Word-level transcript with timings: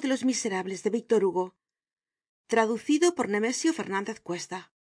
de 0.00 0.08
los 0.08 0.24
miserables 0.24 0.82
de 0.82 0.88
víctor 0.88 1.22
hugo 1.22 1.54
traducido 2.46 3.14
por 3.14 3.28
nemesio 3.28 3.74
Fernández 3.74 4.20
Cuesta. 4.20 4.72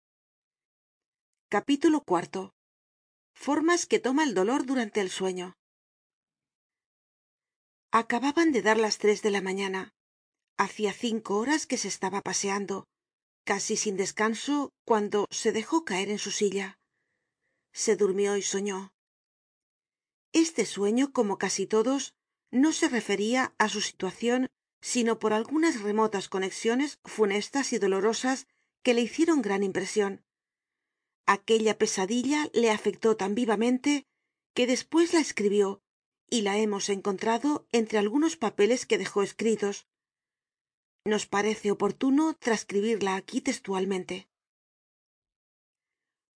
Capítulo 1.48 2.02
cuarto. 2.02 2.54
Formas 3.32 3.86
que 3.86 3.98
toma 3.98 4.22
el 4.22 4.34
dolor 4.34 4.66
durante 4.66 5.00
el 5.00 5.10
sueño. 5.10 5.56
Acababan 7.90 8.52
de 8.52 8.62
dar 8.62 8.78
las 8.78 8.98
tres 8.98 9.20
de 9.22 9.30
la 9.32 9.40
mañana. 9.40 9.94
Hacia 10.56 10.92
cinco 10.92 11.38
horas 11.38 11.66
que 11.66 11.76
se 11.76 11.88
estaba 11.88 12.20
paseando 12.20 12.86
casi 13.44 13.76
sin 13.76 13.96
descanso 13.96 14.70
cuando 14.84 15.26
se 15.30 15.50
dejó 15.50 15.84
caer 15.84 16.08
en 16.08 16.20
su 16.20 16.30
silla. 16.30 16.78
Se 17.72 17.96
durmió 17.96 18.36
y 18.36 18.42
soñó. 18.42 18.92
Este 20.32 20.66
sueño 20.66 21.12
como 21.12 21.36
casi 21.36 21.66
todos 21.66 22.14
no 22.62 22.70
se 22.78 22.86
referia 22.96 23.42
á 23.62 23.68
su 23.74 23.80
situacion 23.88 24.40
sino 24.92 25.12
por 25.18 25.32
algunas 25.32 25.74
remotas 25.88 26.28
conexiones 26.28 26.90
funestas 27.04 27.72
y 27.74 27.78
dolorosas 27.78 28.46
que 28.84 28.94
le 28.94 29.02
hicieron 29.06 29.42
gran 29.46 29.62
impresion 29.62 30.12
aquella 31.26 31.78
pesadilla 31.78 32.50
le 32.52 32.70
afectó 32.70 33.16
tan 33.16 33.34
vivamente 33.34 34.06
que 34.54 34.66
despues 34.66 35.12
la 35.12 35.20
escribió 35.20 35.82
y 36.30 36.42
la 36.42 36.58
hemos 36.58 36.88
encontrado 36.88 37.66
entre 37.72 37.98
algunos 37.98 38.36
papeles 38.36 38.86
que 38.86 38.98
dejó 38.98 39.22
escritos. 39.22 39.86
Nos 41.04 41.26
parece 41.26 41.70
oportuno 41.70 42.34
trascribirla 42.34 43.16
aquí 43.16 43.40
textualmente. 43.40 44.28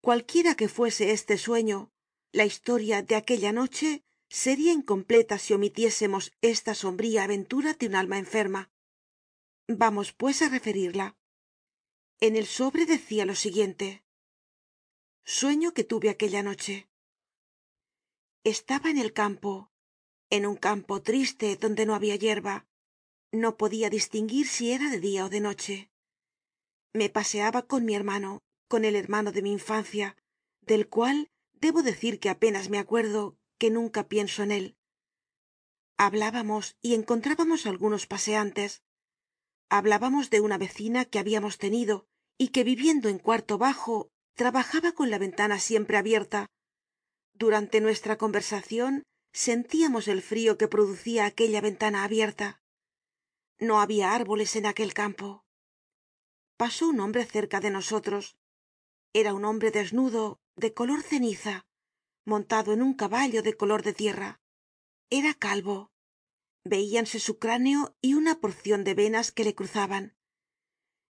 Cualquiera 0.01 0.55
que 0.55 0.69
fuese 0.69 1.13
este 1.13 1.39
sueño 1.39 1.91
la 2.33 2.45
historia 2.45 3.03
de 3.03 3.17
aquella 3.17 3.53
noche 3.53 4.03
seria 4.35 4.73
incompleta 4.73 5.39
si 5.39 5.55
omitiésemos 5.55 6.33
esta 6.43 6.75
sombría 6.75 7.23
aventura 7.23 7.75
de 7.75 7.87
un 7.87 7.95
alma 7.95 8.19
enferma. 8.19 8.63
Vamos 9.69 10.09
pues 10.21 10.43
á 10.43 10.49
referirla. 10.57 11.07
En 12.27 12.35
el 12.35 12.47
sobre 12.47 12.85
decia 12.85 13.25
lo 13.31 13.37
siguiente. 13.37 14.03
Sueño 15.23 15.69
que 15.73 15.85
tuve 15.85 16.09
aquella 16.11 16.43
noche. 16.43 16.89
Estaba 18.43 18.91
en 18.91 18.99
el 18.99 19.13
campo 19.13 19.71
en 20.31 20.47
un 20.47 20.57
campo 20.57 21.01
triste 21.01 21.55
donde 21.55 21.87
no 21.87 21.95
habia 21.95 22.17
yerba 22.17 22.67
no 23.31 23.57
podia 23.57 23.89
distinguir 23.89 24.49
si 24.49 24.73
era 24.73 24.91
de 24.91 24.99
dia 24.99 25.27
ó 25.27 25.29
de 25.29 25.41
noche. 25.49 25.77
Me 26.93 27.09
paseaba 27.09 27.61
con 27.71 27.85
mi 27.85 27.95
hermano 27.95 28.43
con 28.67 28.85
el 28.85 28.97
hermano 28.97 29.31
de 29.31 29.43
mi 29.43 29.53
infancia 29.53 30.17
del 30.61 30.89
cual 30.89 31.31
debo 31.53 31.85
decir 31.85 32.19
que 32.19 32.31
apenas 32.31 32.69
me 32.69 32.79
acuerdo 32.79 33.37
que 33.59 33.71
nunca 33.71 34.09
pienso 34.09 34.43
en 34.43 34.53
él. 34.53 34.77
Hablábamos 35.97 36.77
y 36.83 36.95
encontrábamos 36.95 37.67
algunos 37.67 38.07
paseantes. 38.07 38.83
Hablábamos 39.71 40.31
de 40.31 40.41
una 40.41 40.59
vecina 40.59 41.05
que 41.05 41.19
habíamos 41.19 41.59
tenido 41.59 42.07
y 42.37 42.49
que 42.49 42.65
viviendo 42.65 43.09
en 43.09 43.19
cuarto 43.19 43.59
bajo 43.59 44.11
trabajaba 44.35 44.93
con 44.93 45.11
la 45.11 45.19
ventana 45.19 45.59
siempre 45.61 45.97
abierta. 45.97 46.51
Durante 47.33 47.81
nuestra 47.81 48.19
conversacion 48.19 49.05
sentíamos 49.33 50.09
el 50.09 50.23
frio 50.23 50.59
que 50.59 50.69
producia 50.69 51.27
aquella 51.27 51.61
ventana 51.61 52.05
abierta. 52.05 52.61
No 53.59 53.81
habia 53.81 54.15
árboles 54.15 54.57
en 54.57 54.67
aquel 54.67 54.95
campo. 54.95 55.45
Pasó 56.57 56.89
un 56.89 57.01
hombre 57.01 57.25
cerca 57.25 57.61
de 57.61 57.71
nosotros. 57.71 58.37
Era 59.13 59.33
un 59.33 59.45
hombre 59.45 59.71
desnudo 59.71 60.41
de 60.57 60.75
color 60.75 61.03
ceniza 61.03 61.67
montado 62.25 62.73
en 62.73 62.83
un 62.83 62.95
caballo 62.95 63.43
de 63.43 63.57
color 63.57 63.83
de 63.83 63.93
tierra. 63.93 64.41
Era 65.11 65.35
calvo. 65.35 65.91
Veíanse 66.65 67.21
su 67.21 67.39
cráneo 67.39 67.95
y 68.01 68.15
una 68.15 68.41
porcion 68.41 68.85
de 68.85 68.95
venas 68.95 69.33
que 69.33 69.45
le 69.45 69.55
cruzaban. 69.55 70.17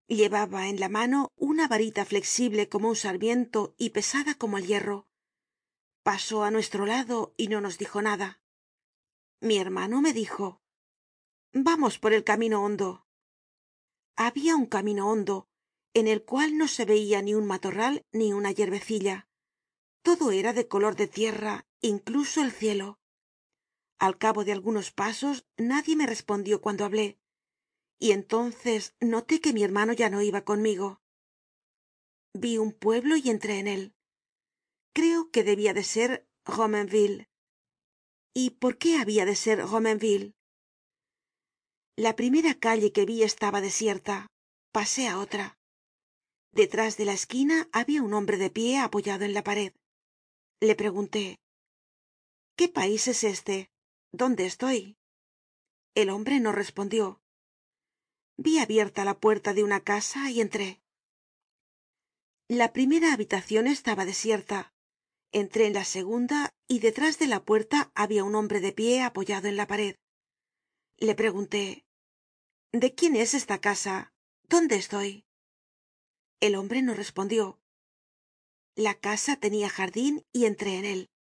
Llevaba 0.07 0.69
en 0.69 0.81
la 0.81 0.89
mano 0.89 1.33
una 1.37 1.69
varita 1.69 2.05
flexible 2.05 2.69
como 2.69 2.89
un 2.89 2.97
sarmiento 2.97 3.75
y 3.79 3.91
pesada 3.91 4.35
como 4.35 4.59
el 4.59 4.67
hierro. 4.67 5.07
Pasó 6.03 6.45
á 6.45 6.51
nuestro 6.51 6.85
lado 6.85 7.35
y 7.37 7.49
no 7.49 7.61
nos 7.61 7.79
dijo 7.79 8.03
nada. 8.03 8.43
Mi 9.41 9.59
hermano 9.59 10.01
me 10.01 10.13
dijo 10.13 10.61
vamos 11.57 12.01
por 12.01 12.13
el 12.13 12.25
camino 12.25 12.65
hondo 12.65 13.05
habia 14.17 14.55
un 14.55 14.67
camino 14.67 15.09
hondo 15.09 15.49
en 15.93 16.09
el 16.09 16.25
cual 16.25 16.57
no 16.57 16.69
se 16.69 16.85
veia 16.85 17.23
ni 17.23 17.35
un 17.35 17.47
matorral 17.47 18.05
ni 18.13 18.33
una 18.33 18.53
todo 20.05 20.31
era 20.31 20.53
de 20.53 20.69
color 20.69 20.97
de 20.97 21.09
tierra 21.09 21.67
incluso 21.81 22.43
el 22.43 22.53
cielo. 22.53 23.01
Al 23.99 24.19
cabo 24.19 24.45
de 24.45 24.53
algunos 24.53 24.93
pasos 24.93 25.47
nadie 25.57 25.97
me 25.97 26.07
respondió 26.07 26.61
cuando 26.61 26.85
hablé. 26.85 27.19
Y 27.99 28.13
entonces 28.13 28.95
noté 29.01 29.41
que 29.41 29.55
mi 29.55 29.63
hermano 29.65 29.95
ya 29.95 30.11
no 30.11 30.21
iba 30.21 30.45
conmigo. 30.45 31.01
Vi 32.35 32.59
un 32.59 32.73
pueblo 32.73 33.17
y 33.17 33.31
entré 33.31 33.59
en 33.59 33.67
él. 33.67 33.95
Creo 34.93 35.31
que 35.31 35.43
debia 35.43 35.73
de 35.73 35.85
ser 35.85 36.29
romainville. 36.45 37.31
Y 38.35 38.51
por 38.51 38.77
qué 38.77 38.99
habia 38.99 39.25
de 39.25 39.37
ser 39.37 39.59
romainville 39.67 40.35
la 41.97 42.17
primera 42.17 42.55
calle 42.55 42.91
que 42.91 43.07
vi 43.07 43.23
estaba 43.23 43.61
desierta. 43.61 44.27
Pasé 44.73 45.07
á 45.07 45.19
otra. 45.21 45.57
Detrás 46.51 46.97
de 46.97 47.05
la 47.05 47.13
esquina 47.13 47.69
habia 47.73 48.03
un 48.03 48.13
hombre 48.15 48.37
de 48.37 48.51
pie 48.51 48.81
apoyado 48.81 49.25
en 49.25 49.33
la 49.33 49.45
pared 49.45 49.73
le 50.61 50.75
pregunté 50.75 51.39
qué 52.57 52.69
país 52.69 53.09
es 53.09 53.25
este 53.25 53.71
dónde 54.13 54.47
estoy 54.47 54.97
el 55.95 56.11
hombre 56.11 56.41
no 56.41 56.51
respondió. 56.51 57.21
Vi 58.37 58.59
abierta 58.59 59.05
la 59.05 59.21
puerta 59.21 59.55
de 59.55 59.63
una 59.63 59.81
casa 59.81 60.29
y 60.29 60.41
entré. 60.41 60.83
La 62.49 62.73
primera 62.73 63.13
habitacion 63.13 63.69
estaba 63.69 64.05
desierta. 64.05 64.75
Entré 65.31 65.67
en 65.67 65.75
la 65.75 65.85
segunda 65.85 66.53
y 66.67 66.81
detrás 66.81 67.21
de 67.21 67.29
la 67.29 67.45
puerta 67.45 67.93
habia 67.95 68.25
un 68.25 68.35
hombre 68.35 68.59
de 68.59 68.73
pie 68.73 69.03
apoyado 69.03 69.47
en 69.47 69.57
la 69.57 69.69
pared. 69.69 69.95
Le 70.97 71.15
pregunté 71.15 71.85
de 72.73 72.93
quién 72.95 73.15
es 73.15 73.35
esta 73.35 73.61
casa 73.61 74.13
dónde 74.49 74.77
estoy 74.77 75.25
el 76.41 76.57
hombre 76.57 76.83
no 76.83 76.93
respondió 76.93 77.59
la 78.77 78.95
casa 78.95 79.37
tenia 79.37 79.69
jardin 79.69 80.27
y 80.33 80.47
entré 80.47 80.79
en 80.79 80.85
él. 80.85 81.11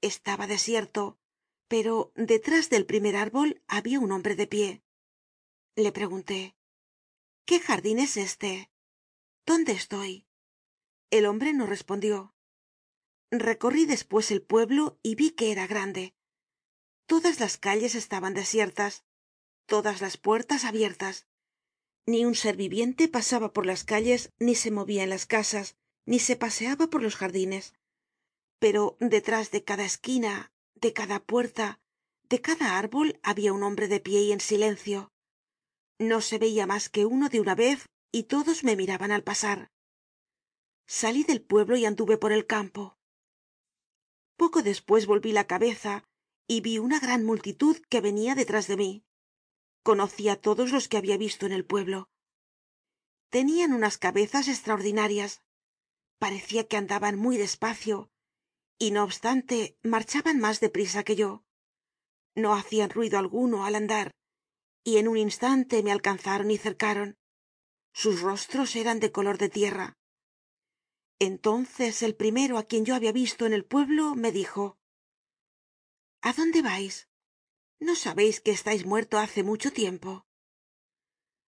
Estaba 0.00 0.46
desierto 0.46 1.18
pero 1.68 2.12
detrás 2.16 2.70
del 2.70 2.86
primer 2.86 3.14
árbol 3.14 3.62
habia 3.68 4.00
un 4.00 4.10
hombre 4.10 4.34
de 4.34 4.46
pie. 4.46 4.82
Le 5.76 5.92
pregunté 5.92 6.56
qué 7.44 7.60
jardin 7.60 7.98
es 7.98 8.16
este 8.16 8.70
dónde 9.46 9.72
estoy 9.72 10.26
el 11.10 11.26
hombre 11.26 11.52
no 11.54 11.66
respondió. 11.66 12.34
Recorrí 13.30 13.86
despues 13.86 14.30
el 14.30 14.42
pueblo 14.42 14.98
y 15.02 15.14
vi 15.14 15.30
que 15.30 15.52
era 15.52 15.66
grande. 15.66 16.14
Todas 17.06 17.40
las 17.40 17.56
calles 17.56 17.94
estaban 17.94 18.34
desiertas 18.34 19.04
todas 19.66 20.00
las 20.00 20.16
puertas 20.16 20.64
abiertas. 20.64 21.26
Ni 22.06 22.24
un 22.24 22.34
ser 22.34 22.56
viviente 22.56 23.06
pasaba 23.06 23.52
por 23.52 23.66
las 23.66 23.84
calles 23.84 24.32
ni 24.38 24.54
se 24.54 24.70
movia 24.70 25.02
en 25.02 25.10
las 25.10 25.26
casas 25.26 25.76
ni 26.08 26.18
se 26.18 26.36
paseaba 26.36 26.86
por 26.86 27.02
los 27.02 27.16
jardines. 27.16 27.74
Pero 28.58 28.96
detrás 28.98 29.50
de 29.50 29.62
cada 29.62 29.84
esquina 29.84 30.50
de 30.74 30.94
cada 30.94 31.18
puerta 31.20 31.80
de 32.30 32.40
cada 32.40 32.78
árbol 32.78 33.20
habia 33.22 33.52
un 33.52 33.62
hombre 33.62 33.88
de 33.88 34.00
pie 34.00 34.22
y 34.22 34.32
en 34.32 34.40
silencio. 34.40 35.12
No 35.98 36.20
se 36.22 36.38
veia 36.38 36.66
mas 36.66 36.88
que 36.88 37.04
uno 37.04 37.28
de 37.28 37.40
una 37.40 37.54
vez 37.54 37.90
y 38.10 38.22
todos 38.24 38.64
me 38.64 38.74
miraban 38.74 39.12
al 39.12 39.22
pasar. 39.22 39.70
Salí 40.86 41.24
del 41.24 41.42
pueblo 41.42 41.76
y 41.76 41.84
anduve 41.84 42.16
por 42.16 42.32
el 42.32 42.46
campo. 42.46 42.96
Poco 44.36 44.62
despues 44.62 45.04
volví 45.04 45.32
la 45.32 45.46
cabeza 45.46 46.04
y 46.46 46.62
vi 46.62 46.78
una 46.78 47.00
gran 47.00 47.22
multitud 47.26 47.76
que 47.90 48.00
venia 48.00 48.34
detrás 48.34 48.66
de 48.66 48.76
mí. 48.78 49.04
Conocí 49.82 50.30
á 50.30 50.36
todos 50.36 50.72
los 50.72 50.88
que 50.88 50.96
habia 50.96 51.18
visto 51.18 51.44
en 51.44 51.52
el 51.52 51.66
pueblo. 51.66 52.08
Tenian 53.28 53.74
unas 53.74 53.98
cabezas 53.98 54.48
estraordinarias 54.48 55.42
parecia 56.18 56.66
que 56.68 56.76
andaban 56.76 57.16
muy 57.16 57.36
despacio 57.36 58.10
y 58.78 58.90
no 58.90 59.04
obstante 59.04 59.76
marchaban 59.82 60.38
mas 60.38 60.60
de 60.60 60.70
prisa 60.70 61.02
que 61.02 61.16
yo. 61.16 61.44
No 62.34 62.54
hacian 62.54 62.90
ruido 62.90 63.18
alguno 63.18 63.64
al 63.64 63.74
andar 63.74 64.12
y 64.84 64.98
en 64.98 65.08
un 65.08 65.16
instante 65.16 65.82
me 65.82 65.92
alcanzaron 65.92 66.50
y 66.50 66.58
cercaron. 66.58 67.16
Sus 67.92 68.20
rostros 68.20 68.76
eran 68.76 69.00
de 69.00 69.12
color 69.12 69.38
de 69.38 69.48
tierra. 69.48 69.98
Entonces 71.18 72.02
el 72.02 72.14
primero 72.14 72.58
á 72.58 72.62
quien 72.62 72.84
yo 72.84 72.94
habia 72.94 73.12
visto 73.12 73.44
en 73.44 73.52
el 73.52 73.64
pueblo 73.64 74.14
me 74.14 74.30
dijo 74.30 74.78
a 76.20 76.32
dónde 76.32 76.62
vais 76.62 77.08
no 77.80 77.94
sabeis 77.94 78.40
que 78.40 78.50
estais 78.50 78.84
muerto 78.84 79.18
hace 79.18 79.42
mucho 79.42 79.72
tiempo 79.72 80.26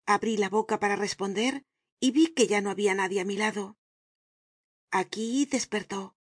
abrí 0.07 0.37
la 0.37 0.49
boca 0.49 0.79
para 0.79 0.97
responder 0.97 1.65
y 2.01 2.11
vi 2.11 2.29
que 2.29 2.47
ya 2.47 2.61
no 2.61 2.71
habia 2.71 2.95
nadie 2.95 3.21
á 3.21 3.25
mi 3.25 3.37
lado 3.37 3.79
aquí 4.91 5.47
despertó. 5.47 6.17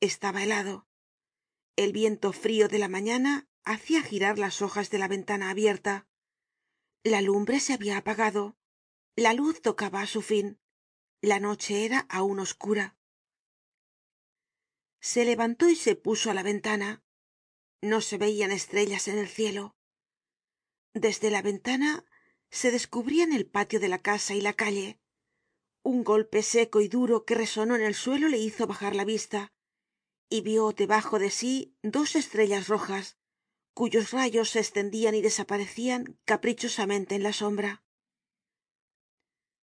Estaba 0.00 0.42
helado. 0.42 0.86
El 1.76 1.92
viento 1.92 2.32
frio 2.32 2.68
de 2.68 2.78
la 2.78 2.88
mañana 2.88 3.48
hacia 3.64 4.02
girar 4.02 4.38
las 4.38 4.62
hojas 4.62 4.90
de 4.90 4.98
la 4.98 5.08
ventana 5.08 5.50
abierta. 5.50 6.06
La 7.02 7.20
lumbre 7.20 7.60
se 7.60 7.72
habia 7.72 7.98
apagado. 7.98 8.56
La 9.16 9.32
luz 9.32 9.60
tocaba 9.62 10.02
á 10.02 10.06
su 10.06 10.22
fin. 10.22 10.60
La 11.20 11.40
noche 11.40 11.84
era 11.84 12.00
aun 12.10 12.38
oscura. 12.40 12.96
Se 15.00 15.24
levantó 15.24 15.68
y 15.68 15.76
se 15.76 15.96
puso 15.96 16.30
á 16.30 16.34
la 16.34 16.42
ventana. 16.42 17.02
No 17.80 18.00
se 18.00 18.18
veian 18.18 18.52
estrellas 18.52 19.08
en 19.08 19.18
el 19.18 19.28
cielo. 19.28 19.76
Desde 20.94 21.30
la 21.30 21.42
ventana 21.42 22.04
se 22.50 22.70
descubrian 22.70 23.32
el 23.32 23.46
patio 23.46 23.80
de 23.80 23.88
la 23.88 23.98
casa 23.98 24.34
y 24.34 24.40
la 24.40 24.52
calle 24.52 25.00
un 25.84 26.02
golpe 26.02 26.42
seco 26.42 26.80
y 26.80 26.88
duro 26.88 27.24
que 27.24 27.34
resonó 27.34 27.76
en 27.76 27.82
el 27.82 27.94
suelo 27.94 28.28
le 28.28 28.38
hizo 28.38 28.66
bajar 28.66 28.96
la 28.96 29.04
vista 29.04 29.52
y 30.30 30.40
vio 30.40 30.72
debajo 30.72 31.18
de 31.18 31.30
sí 31.30 31.76
dos 31.82 32.16
estrellas 32.16 32.68
rojas 32.68 33.18
cuyos 33.74 34.10
rayos 34.10 34.50
se 34.50 34.60
estendian 34.60 35.14
y 35.14 35.20
desaparecian 35.20 36.18
caprichosamente 36.24 37.16
en 37.16 37.22
la 37.22 37.32
sombra. 37.32 37.84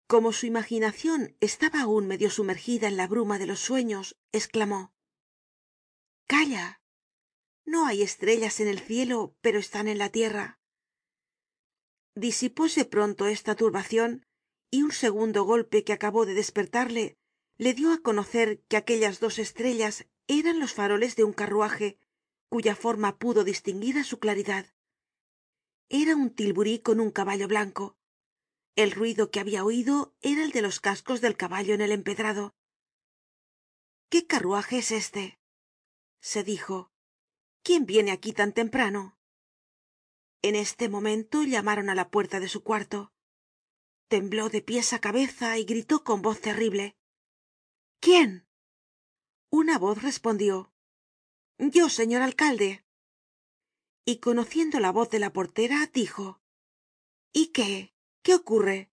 Como 0.06 0.32
su 0.32 0.46
imaginacion 0.46 1.36
estaba 1.40 1.82
aun 1.82 2.06
medio 2.06 2.30
sumergida 2.30 2.88
en 2.88 2.96
la 2.96 3.06
bruma 3.06 3.38
de 3.38 3.46
los 3.46 3.60
sueños 3.60 4.16
esclamó 4.32 4.92
calla. 6.26 6.82
No 7.64 7.86
hay 7.86 8.02
estrellas 8.02 8.60
en 8.60 8.68
el 8.68 8.80
cielo 8.80 9.36
pero 9.40 9.58
están 9.58 9.86
en 9.86 9.98
la 9.98 10.08
tierra 10.08 10.58
disipóse 12.16 12.84
pronto 12.84 13.28
esta 13.28 13.54
turbacion 13.54 14.26
y 14.70 14.82
un 14.82 14.92
segundo 14.92 15.44
golpe 15.44 15.84
que 15.84 15.92
acabó 15.92 16.26
de 16.26 16.34
despertarle 16.34 17.16
le 17.56 17.74
dio 17.74 17.92
á 17.92 17.98
conocer 17.98 18.62
que 18.68 18.76
aquellas 18.76 19.20
dos 19.20 19.38
estrellas 19.38 20.06
eran 20.26 20.60
los 20.60 20.74
faroles 20.74 21.16
de 21.16 21.24
un 21.24 21.32
carruaje 21.32 21.98
cuya 22.48 22.74
forma 22.76 23.18
pudo 23.18 23.44
distinguir 23.44 23.98
á 23.98 24.04
su 24.04 24.18
claridad. 24.18 24.66
Era 25.88 26.14
un 26.16 26.30
tilburí 26.34 26.80
con 26.80 27.00
un 27.00 27.10
caballo 27.10 27.48
blanco. 27.48 27.96
El 28.76 28.92
ruido 28.92 29.30
que 29.30 29.40
habia 29.40 29.64
oido 29.64 30.14
era 30.20 30.44
el 30.44 30.52
de 30.52 30.62
los 30.62 30.80
cascos 30.80 31.20
del 31.20 31.36
caballo 31.36 31.74
en 31.74 31.80
el 31.80 31.92
empedrado. 31.92 32.54
Qué 34.08 34.26
carruaje 34.26 34.78
es 34.78 34.92
este 34.92 35.38
se 36.20 36.42
dijo. 36.44 36.90
Quién 37.62 37.86
viene 37.86 38.12
aquí 38.12 38.32
tan 38.32 38.52
temprano 38.52 39.18
en 40.42 40.54
este 40.54 40.88
momento 40.88 41.42
llamaron 41.42 41.90
á 41.90 41.94
la 41.94 42.10
puerta 42.10 42.38
de 42.38 42.48
su 42.48 42.62
cuarto 42.62 43.12
tembló 44.08 44.48
de 44.48 44.62
pies 44.62 44.92
á 44.92 44.98
cabeza 44.98 45.58
y 45.58 45.64
gritó 45.64 46.02
con 46.02 46.22
voz 46.22 46.40
terrible. 46.40 46.96
Quién 48.00 48.48
una 49.50 49.78
voz 49.78 50.02
respondió. 50.02 50.72
Yo 51.58 51.88
señor 51.88 52.22
alcalde. 52.22 52.84
Y 54.04 54.18
conociendo 54.18 54.80
la 54.80 54.92
voz 54.92 55.10
de 55.10 55.18
la 55.18 55.32
portera 55.32 55.86
dijo. 55.92 56.40
Y 57.32 57.48
qué 57.48 57.94
qué 58.22 58.34
ocurre 58.34 58.90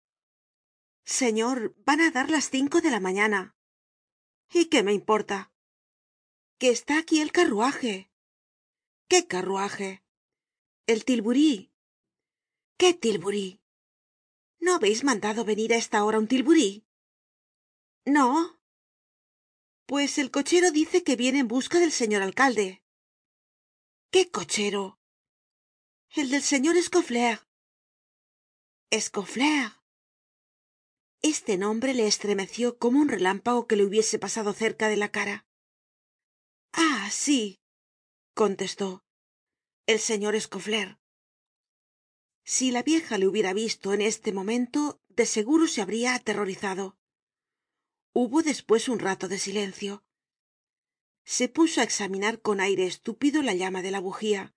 señor 1.03 1.75
van 1.85 2.01
á 2.01 2.11
dar 2.11 2.29
las 2.29 2.50
cinco 2.50 2.81
de 2.81 2.91
la 2.91 3.00
mañana. 3.00 3.56
Y 4.51 4.65
qué 4.65 4.83
me 4.83 4.94
importa 4.94 5.51
que 6.59 6.69
está 6.69 7.00
aquí 7.00 7.21
el 7.21 7.31
carruaje. 7.31 8.11
Qué 9.07 9.27
carruaje 9.27 10.03
el 10.88 11.06
tilburí. 11.06 11.71
Qué 12.77 12.94
tilburí 12.94 13.61
no 14.59 14.75
habeis 14.75 15.03
mandado 15.03 15.41
venir 15.51 15.73
á 15.73 15.77
esta 15.77 16.03
hora 16.06 16.19
un 16.19 16.27
tilburí 16.27 16.89
no. 18.09 18.59
Pues 19.85 20.17
el 20.17 20.31
cochero 20.31 20.71
dice 20.71 21.03
que 21.03 21.15
viene 21.15 21.39
en 21.39 21.47
busca 21.47 21.79
del 21.79 21.91
señor 21.91 22.21
alcalde. 22.21 22.83
Qué 24.11 24.29
cochero 24.29 25.00
el 26.15 26.31
del 26.31 26.41
señor 26.41 26.75
scauflaire 26.81 27.41
scauflaire 28.91 29.75
este 31.21 31.57
nombre 31.57 31.94
le 31.94 32.07
estremeció 32.07 32.79
como 32.79 33.00
un 33.00 33.09
relámpago 33.09 33.67
que 33.67 33.75
le 33.75 33.83
hubiese 33.83 34.17
pasado 34.17 34.53
cerca 34.53 34.88
de 34.88 34.97
la 34.97 35.11
cara. 35.11 35.45
Ah 36.71 37.09
sí 37.11 37.61
contestó 38.33 39.03
el 39.85 40.00
señor 40.00 40.39
si 42.49 42.71
la 42.71 42.81
vieja 42.81 43.19
le 43.19 43.27
hubiera 43.27 43.53
visto 43.53 43.93
en 43.93 44.01
este 44.01 44.33
momento 44.33 44.99
de 45.09 45.27
seguro 45.27 45.67
se 45.67 45.83
habria 45.83 46.15
aterrorizado. 46.15 46.97
Hubo 48.11 48.41
despues 48.41 48.89
un 48.89 48.97
rato 48.97 49.27
de 49.27 49.37
silencio. 49.37 50.03
Se 51.35 51.47
puso 51.47 51.79
á 51.79 51.83
examinar 51.83 52.41
con 52.41 52.59
aire 52.59 52.87
estúpido 52.87 53.43
la 53.43 53.53
llama 53.53 53.83
de 53.83 53.91
la 53.91 53.99
bugía 53.99 54.55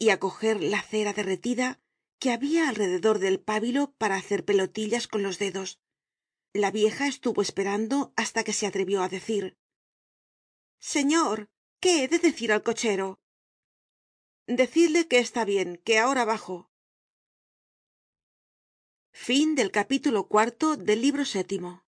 y 0.00 0.08
á 0.08 0.18
coger 0.18 0.60
la 0.64 0.82
cera 0.82 1.12
derretida 1.12 1.80
que 2.18 2.32
habia 2.32 2.68
alrededor 2.68 3.20
del 3.20 3.38
pábilo 3.38 3.94
para 3.98 4.16
hacer 4.16 4.44
pelotillas 4.44 5.06
con 5.06 5.22
los 5.22 5.38
dedos. 5.38 5.78
La 6.52 6.72
vieja 6.72 7.06
estuvo 7.06 7.40
esperando 7.40 8.12
hasta 8.16 8.42
que 8.42 8.52
se 8.52 8.66
atrevió 8.66 9.00
á 9.00 9.08
decir 9.08 9.56
señor 10.80 11.52
qué 11.78 12.02
he 12.02 12.08
de 12.08 12.18
decir 12.18 12.50
al 12.50 12.64
cochero 12.64 13.20
decidle 14.48 15.06
que 15.06 15.20
está 15.20 15.44
bien 15.44 15.80
que 15.84 16.00
ahora 16.00 16.24
bajo 16.24 16.71
Fin 19.14 19.54
del 19.54 19.70
capítulo 19.70 20.24
cuarto 20.24 20.76
del 20.76 21.02
libro 21.02 21.24
séptimo. 21.24 21.81